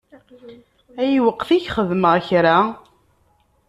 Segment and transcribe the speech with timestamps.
[1.01, 2.57] Ayweq i k-xedmeɣ kra?